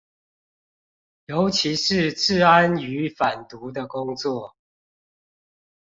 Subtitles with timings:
[1.27, 4.55] 尤其是治安與反毒的工作